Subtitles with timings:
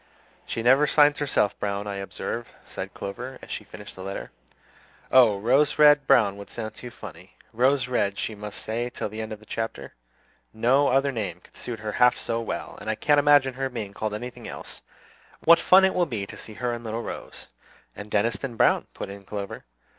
[0.47, 4.31] "She never signs herself Browne, I observe," said Clover, as she finished the letter.
[5.11, 7.35] "Oh, Rose Red Browne would sound too funny.
[7.53, 9.93] Rose Red she must stay till the end of the chapter;
[10.55, 13.93] no other name could suit her half so well, and I can't imagine her being
[13.93, 14.81] called anything else.
[15.41, 17.49] What fun it will be to see her and little Rose!"
[17.95, 19.65] "And Deniston Browne," put in Clover.